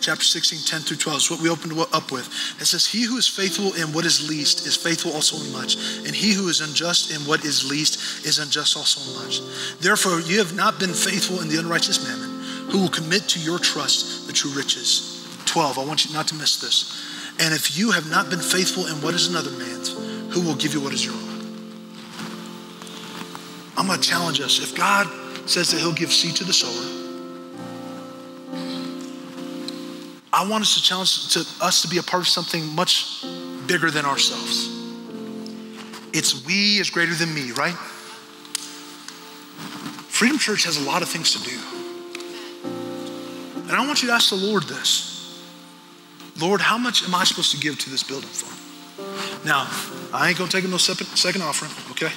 [0.03, 1.17] chapter 16, 10 through 12.
[1.17, 2.27] It's what we opened up with.
[2.59, 5.75] It says, He who is faithful in what is least is faithful also in much,
[6.05, 9.41] and he who is unjust in what is least is unjust also in much.
[9.79, 12.22] Therefore, you have not been faithful in the unrighteous mammon,
[12.73, 15.27] who will commit to your trust the true riches.
[15.45, 17.05] 12, I want you not to miss this.
[17.39, 19.89] And if you have not been faithful in what is another man's,
[20.33, 21.83] who will give you what is your own?
[23.77, 24.57] I'm going to challenge us.
[24.57, 25.07] If God
[25.47, 26.71] says that he'll give seed to the sower,
[30.33, 33.23] I want us to challenge to us to be a part of something much
[33.67, 34.67] bigger than ourselves.
[36.11, 37.75] It's we is greater than me, right?
[40.09, 41.82] Freedom Church has a lot of things to do.
[43.73, 45.09] And I want you to ask the Lord this
[46.39, 48.53] Lord, how much am I supposed to give to this building fund?
[49.45, 49.67] Now,
[50.13, 52.13] I ain't gonna take no second offering, okay?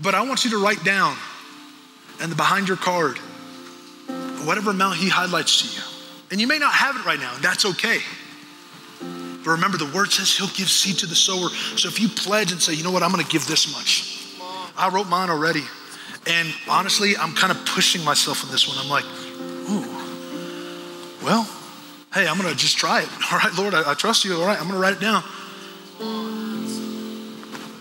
[0.00, 1.18] But I want you to write down
[2.22, 3.18] and the behind your card
[4.46, 5.82] whatever amount He highlights to you.
[6.30, 7.98] And you may not have it right now, and that's okay.
[9.00, 11.50] But remember, the word says He'll give seed to the sower.
[11.76, 14.34] So if you pledge and say, you know what, I'm gonna give this much.
[14.78, 15.64] I wrote mine already.
[16.26, 18.78] And honestly, I'm kind of pushing myself in this one.
[18.78, 19.04] I'm like,
[19.68, 21.48] ooh, well,
[22.14, 23.08] hey, I'm gonna just try it.
[23.32, 24.34] All right, Lord, I, I trust you.
[24.36, 25.22] All right, I'm gonna write it down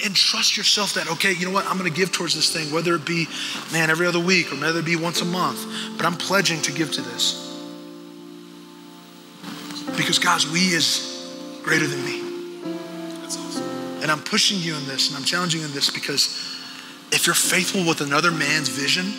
[0.04, 2.94] and trust yourself that, okay, you know what, I'm gonna give towards this thing, whether
[2.96, 3.28] it be,
[3.72, 5.66] man, every other week or whether it be once a month,
[5.98, 7.40] but I'm pledging to give to this.
[9.96, 12.22] Because God's we is greater than me.
[13.24, 13.64] Awesome.
[14.02, 16.53] And I'm pushing you in this and I'm challenging you in this because
[17.24, 19.14] if you're faithful with another man's vision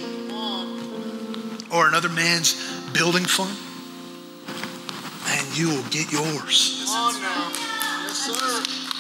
[1.73, 2.53] or another man's
[2.93, 3.57] building fund,
[5.25, 6.85] man, you will get yours.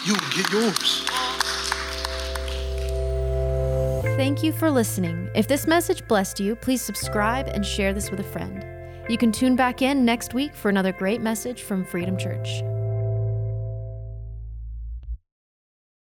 [0.06, 1.04] You will get yours.
[4.16, 5.28] Thank you for listening.
[5.34, 8.64] If this message blessed you, please subscribe and share this with a friend.
[9.10, 12.62] You can tune back in next week for another great message from Freedom Church.